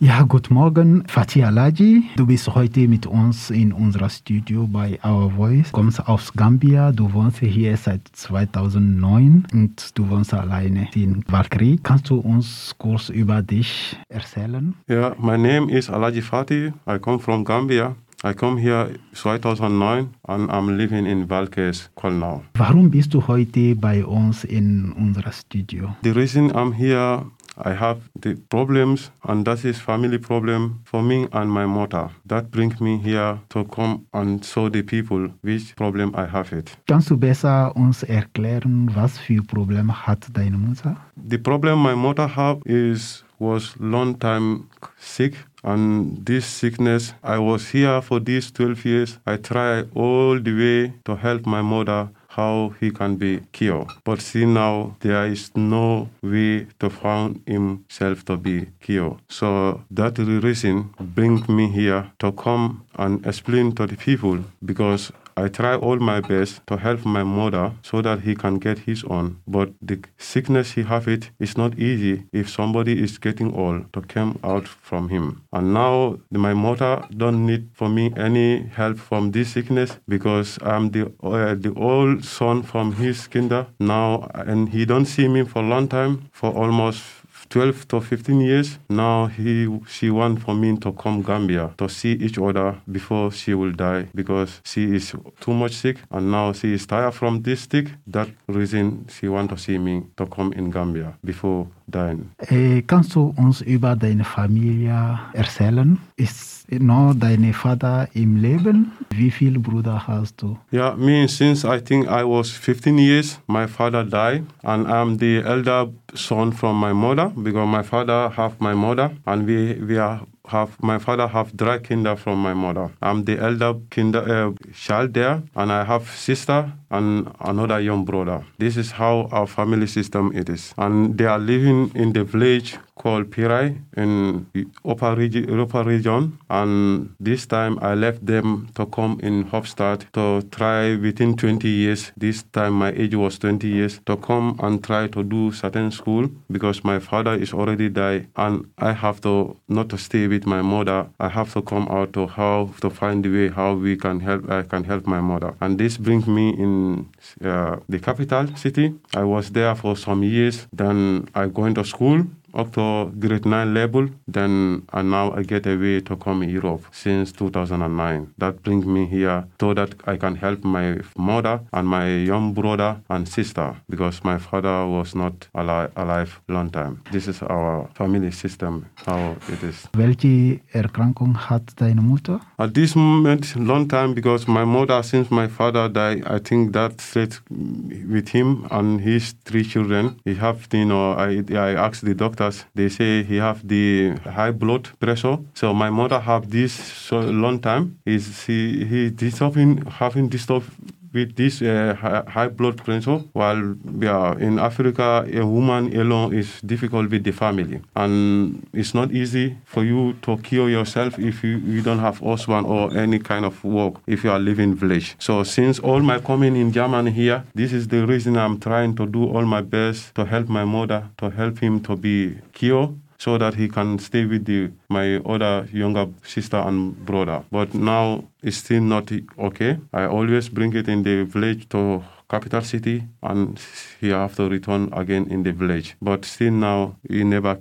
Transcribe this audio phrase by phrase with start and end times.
[0.00, 2.04] Ja, guten Morgen, Fatih Alaji.
[2.14, 5.72] Du bist heute mit uns in unserer Studio bei Our Voice.
[5.72, 11.80] Du kommst aus Gambia, du wohnst hier seit 2009 und du wohnst alleine in Valkyrie.
[11.82, 14.74] Kannst du uns kurz über dich erzählen?
[14.88, 16.72] Yeah, my name is Alaji Fatih.
[16.86, 17.96] I come from Gambia.
[18.24, 22.42] I come here 2009 and I'm living in Valkes, Kolnau.
[22.54, 25.94] Warum bist du heute bei uns in unserer Studio?
[26.02, 27.26] The reason I'm here,
[27.64, 32.10] I have the problems and that is family problem for me and my mother.
[32.26, 36.76] That brings me here to come and show the people which problem I have it.
[36.86, 40.96] Kannst du besser uns erklären, was für Probleme hat deine Mutter?
[41.16, 44.68] The problem my mother have is was long time
[44.98, 49.20] sick and this sickness I was here for these 12 years.
[49.26, 53.88] I try all the way to help my mother how he can be cured.
[54.04, 59.16] But see now there is no way to find himself to be cured.
[59.28, 65.46] So that reason bring me here to come and explain to the people because I
[65.48, 69.36] try all my best to help my mother so that he can get his own.
[69.46, 74.00] But the sickness he have it is not easy if somebody is getting old to
[74.00, 75.42] come out from him.
[75.52, 80.90] And now my mother don't need for me any help from this sickness because I'm
[80.90, 85.62] the uh, the old son from his kinder now, and he don't see me for
[85.62, 87.02] a long time for almost
[87.50, 88.78] 12 to 15 years.
[88.88, 93.54] Now he she want for me to come Gambia to see each other before she
[93.54, 97.66] will die because she is too much sick and now she is tired from this
[97.70, 97.88] sick.
[98.06, 102.30] That reason she want to see me to come in Gambia before dying.
[102.38, 105.98] Äh, kannst du uns über deine Familie erzählen?
[106.16, 108.92] Ist noch dein Vater im Leben?
[109.10, 110.58] Wie viele Brüder hast du?
[110.72, 115.42] Yeah, me since I think I was 15 years, my father died, and I'm the
[115.42, 120.20] elder son from my mother because my father have my mother, and we we are
[120.48, 122.90] have my father have three kinder from my mother.
[123.00, 128.44] I'm the elder kinder uh, child there, and I have sister and another young brother.
[128.58, 132.78] This is how our family system it is, and they are living in the village
[132.98, 134.46] called Pirai in
[134.84, 136.38] upper, regi- upper region.
[136.50, 142.12] And this time I left them to come in Hofstad to try within 20 years.
[142.16, 146.28] This time my age was 20 years to come and try to do certain school
[146.50, 150.62] because my father is already died and I have to not to stay with my
[150.62, 151.06] mother.
[151.20, 154.50] I have to come out to how to find the way how we can help.
[154.50, 155.54] I can help my mother.
[155.60, 157.08] And this brings me in
[157.44, 158.94] uh, the capital city.
[159.14, 160.66] I was there for some years.
[160.72, 165.66] Then I go into school up to grade 9 level then and now I get
[165.66, 170.64] away to come Europe since 2009 that brings me here so that I can help
[170.64, 176.40] my mother and my young brother and sister because my father was not alive, alive
[176.48, 177.02] long time.
[177.12, 179.88] This is our family system how it is.
[179.96, 182.40] Welche Erkrankung hat deine Mutter?
[182.58, 187.00] at this moment long time because my mother since my father died I think that
[187.00, 190.20] stayed with him and his three children.
[190.24, 194.50] He have you know I, I asked the doctors they say he have the high
[194.52, 195.38] blood pressure.
[195.54, 197.98] So my mother have this so long time.
[198.06, 200.70] Is he he disturbing having disturbed
[201.18, 201.94] with this uh,
[202.36, 203.62] high blood pressure while
[204.08, 205.08] yeah, in africa
[205.40, 207.80] a woman alone is difficult with the family.
[208.02, 212.66] And it's not easy for you to cure yourself if you, you don't have husband
[212.66, 215.16] or any kind of work if you are living village.
[215.18, 219.06] So since all my coming in germany here this is the reason i'm trying to
[219.06, 223.36] do all my best to help my mother to help him to be cured so
[223.38, 227.42] that he can stay with the, my other younger sister and brother.
[227.50, 229.78] But now it's still not okay.
[229.92, 233.58] I always bring it in the village to capital city and
[234.00, 235.96] he have to return again in the village.
[236.00, 237.58] But still now he never.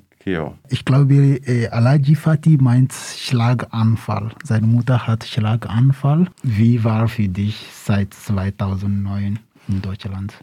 [0.69, 4.31] Ich glaube, äh, Alaji Fatih meint Schlaganfall.
[4.43, 6.27] Seine Mutter hat Schlaganfall.
[6.43, 9.39] Wie war für dich seit 2009
[9.69, 10.33] in Deutschland?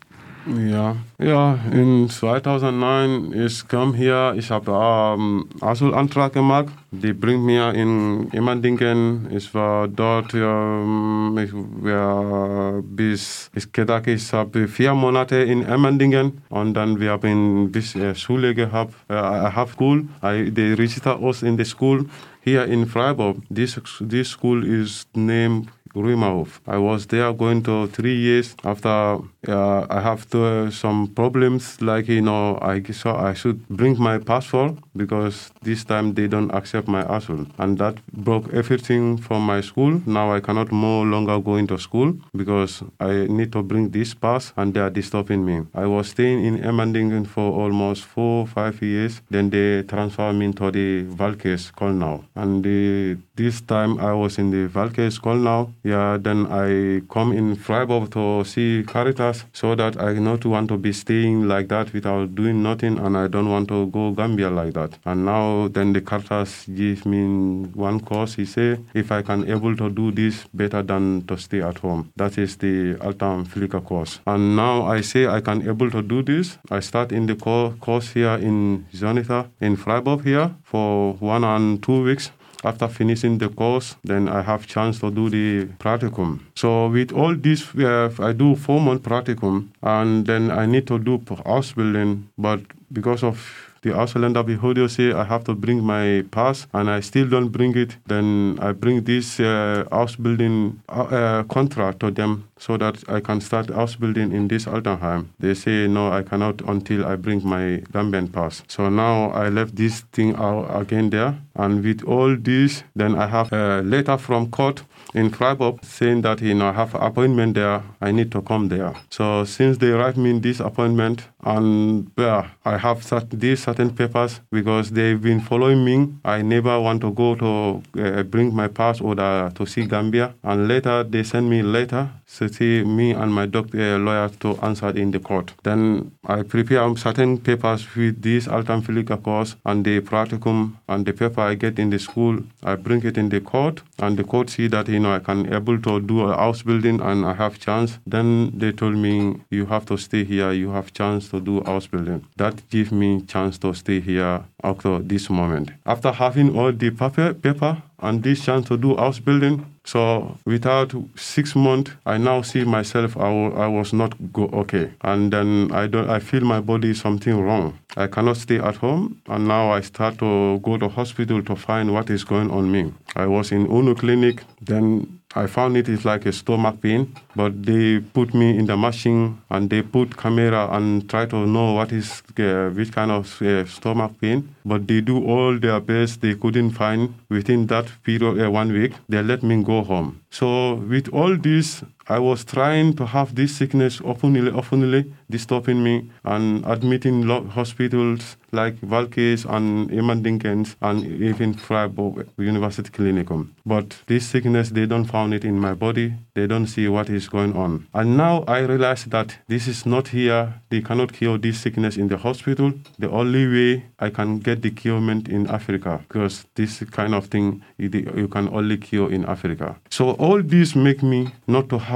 [0.46, 6.66] Ja, ja, in 2009, ich kam hier, ich habe ähm, Asylantrag gemacht.
[6.90, 9.26] Die bringt mir in Emmendingen.
[9.30, 16.42] Ich war dort ähm, ich war bis, ich gedacht, ich habe vier Monate in Emmendingen
[16.50, 20.06] und dann wir haben bis äh, Schule gehabt, äh, have school.
[20.22, 22.04] I, they register us in the school
[22.44, 23.38] here in Freiburg.
[23.48, 26.60] This, this school is named Ruimahof.
[26.66, 28.54] I was there going to three years.
[28.64, 29.18] After
[29.48, 34.18] uh, I have to, some problems, like you know, I saw I should bring my
[34.18, 39.60] passport because this time they don't accept my asylum, and that broke everything from my
[39.60, 40.00] school.
[40.06, 44.52] Now I cannot no longer go into school because I need to bring this pass,
[44.56, 45.62] and they are disturbing me.
[45.74, 49.20] I was staying in Emmendingen for almost four five years.
[49.30, 54.38] Then they transfer me to the Valkes School now, and the, this time I was
[54.38, 55.72] in the Valkes School now.
[55.82, 60.76] Yeah, then I come in Freiburg to see Caritas so that I not want to
[60.76, 64.74] be staying like that without doing nothing and I don't want to go Gambia like
[64.74, 64.83] that.
[65.04, 68.34] And now then the Caritas give me one course.
[68.34, 72.12] He say if I can able to do this better than to stay at home.
[72.16, 74.20] That is the Altenpflege course.
[74.26, 76.58] And now I say I can able to do this.
[76.70, 82.02] I start in the course here in Zonita in Freiburg here for one and two
[82.02, 82.30] weeks
[82.64, 86.40] after finishing the course, then I have chance to do the practicum.
[86.56, 90.98] So with all this, uh, I do four month practicum, and then I need to
[90.98, 92.28] do house building.
[92.38, 92.60] But
[92.92, 97.28] because of the Ausländer Behörde say I have to bring my pass and I still
[97.28, 102.44] don't bring it, then I bring this uh, house building uh, uh, contract to them
[102.64, 105.28] so that I can start house building in this Altenheim.
[105.38, 108.62] They say no, I cannot until I bring my Gambian pass.
[108.68, 113.26] So now I left this thing out again there, and with all this, then I
[113.26, 114.82] have a letter from court
[115.14, 117.82] in Freiburg saying that you know I have appointment there.
[118.00, 118.94] I need to come there.
[119.10, 124.90] So since they write me this appointment, and yeah, I have these certain papers because
[124.90, 126.14] they've been following me.
[126.24, 130.66] I never want to go to uh, bring my pass or to see Gambia, and
[130.66, 135.10] later they send me letter see me and my doctor uh, lawyer to answer in
[135.10, 135.54] the court.
[135.62, 141.40] Then I prepare certain papers with this Altenpflege course and the practicum and the paper
[141.40, 142.38] I get in the school.
[142.62, 145.52] I bring it in the court, and the court see that you know I can
[145.52, 147.98] able to do a house building and I have chance.
[148.06, 150.52] Then they told me you have to stay here.
[150.52, 152.26] You have chance to do house building.
[152.36, 154.44] That give me chance to stay here
[154.82, 155.70] to this moment.
[155.84, 160.94] After having all the paper, paper and this chance to do house building, so without
[161.16, 163.16] six months, I now see myself.
[163.16, 166.08] I, I was not go okay, and then I don't.
[166.08, 167.78] I feel my body something wrong.
[167.96, 171.92] I cannot stay at home, and now I start to go to hospital to find
[171.92, 172.92] what is going on me.
[173.16, 177.64] I was in Unu clinic, then I found it is like a stomach pain, but
[177.64, 181.90] they put me in the machine and they put camera and try to know what
[181.90, 184.54] is uh, which kind of uh, stomach pain.
[184.64, 186.20] But they do all their best.
[186.20, 188.92] They couldn't find within that period, uh, one week.
[189.08, 190.20] They let me go home.
[190.30, 196.10] So with all this, I was trying to have this sickness openly, openly disturbing me
[196.24, 203.48] and admitting hospitals like Valkes and Emmendingens and even Freiburg University Clinicum.
[203.66, 206.14] But this sickness, they don't found it in my body.
[206.34, 207.86] They don't see what is going on.
[207.94, 210.54] And now I realize that this is not here.
[210.70, 212.72] They cannot cure this sickness in the hospital.
[212.98, 217.62] The only way I can get the curement in Africa because this kind of thing
[217.78, 219.76] you can only cure in Africa.
[219.90, 221.93] So all this make me not to have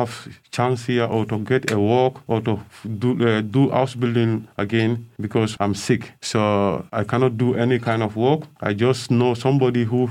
[0.50, 2.58] chance here or to get a work or to
[2.98, 6.12] do, uh, do house building again because I'm sick.
[6.20, 8.42] So I cannot do any kind of work.
[8.60, 10.08] I just know somebody who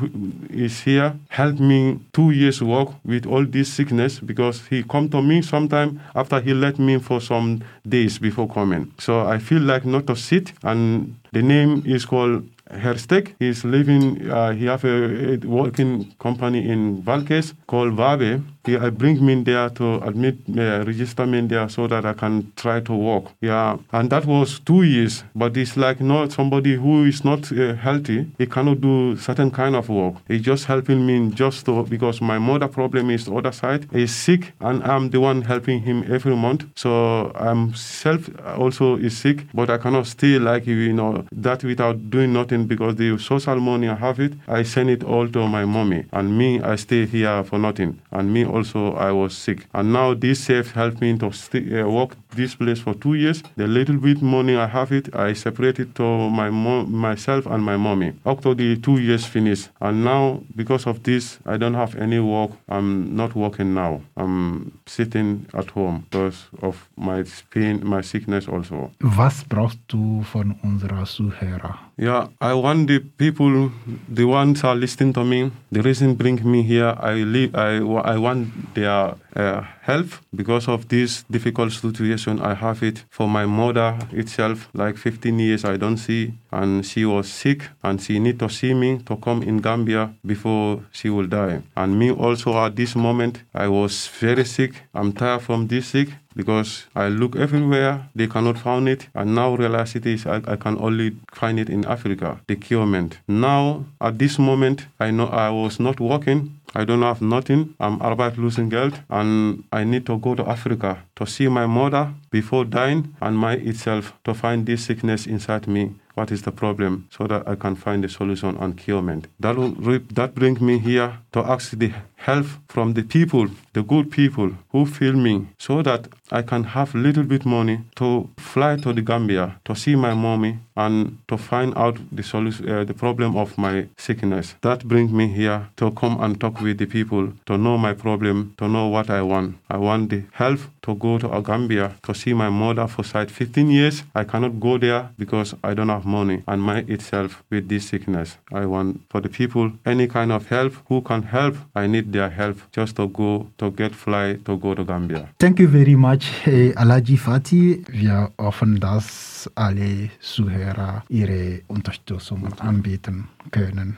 [0.50, 5.22] is here helped me two years work with all this sickness because he come to
[5.22, 8.94] me sometime after he let me for some days before coming.
[8.98, 13.36] So I feel like not to sit and the name is called Herstek.
[13.40, 18.42] He's living, uh, he have a, a, working company in Valkes called Wabe.
[18.66, 22.52] He, I bring me there to admit, uh, register me there so that I can
[22.56, 23.26] try to work.
[23.42, 25.24] Yeah, and that was two years.
[25.34, 28.28] But it's like not somebody who is not uh, healthy.
[28.38, 30.16] He cannot do certain kind of work.
[30.28, 33.88] He's just helping me just to, because my mother problem is the other side.
[33.92, 36.66] He's sick, and I'm the one helping him every month.
[36.76, 42.10] So I'm self also is sick, but I cannot stay like you know that without
[42.10, 45.66] doing nothing because the social money I have it, I send it all to my
[45.66, 49.94] mommy, and me I stay here for nothing, and me also I was sick, and
[49.94, 53.44] now this safe helped me to stay, uh, work this place for two years.
[53.56, 57.78] The little bit money I have it, I separate it to my myself and my
[57.78, 58.14] mommy.
[58.26, 62.52] After the two years finished, and now because of this, I don't have any work.
[62.70, 64.02] I'm not working now.
[64.16, 68.92] I'm sitting at home because of my pain, my sickness also.
[69.02, 71.87] Was brauchst du von unserer Zuhörer?
[72.00, 73.72] Yeah, I want the people,
[74.08, 75.52] the ones are listening to me.
[75.72, 80.88] The reason bring me here, I live, I, I want their uh, help because of
[80.90, 82.40] this difficult situation.
[82.40, 87.04] I have it for my mother itself, like 15 years I don't see, and she
[87.04, 91.26] was sick, and she need to see me to come in Gambia before she will
[91.26, 91.64] die.
[91.76, 94.84] And me also at this moment, I was very sick.
[94.94, 99.56] I'm tired from this sick because I look everywhere, they cannot find it, and now
[99.56, 103.18] reality is I, I can only find it in Africa, the curement.
[103.28, 107.74] Now, at this moment, I know I was not working, I don't have nothing.
[107.80, 112.14] I'm about losing Geld, and I need to go to Africa to see my mother
[112.30, 117.08] before dying and my itself to find this sickness inside me what is the problem
[117.12, 119.28] so that I can find a solution and curement.
[119.40, 119.76] That will
[120.14, 124.86] that brings me here to ask the help from the people, the good people who
[124.86, 129.02] feel me, so that I can have a little bit money to fly to the
[129.02, 133.58] Gambia to see my mommy and to find out the solution, uh, the problem of
[133.58, 134.56] my sickness.
[134.62, 138.54] That brings me here to come and talk with the people, to know my problem,
[138.58, 139.56] to know what I want.
[139.70, 143.70] I want the help to go to Gambia to see my mother for side 15
[143.70, 144.04] years.
[144.14, 148.38] I cannot go there because I don't have money and my itself with this sickness.
[148.54, 151.56] I want for the people any kind of help who can help.
[151.76, 155.28] I need their help just to go to get fly to go to Gambia.
[155.40, 157.84] Thank you very much, eh, Alaji Fati.
[157.90, 163.96] Wir hoffen, dass alle Zuhörer ihre Unterstützung anbieten können.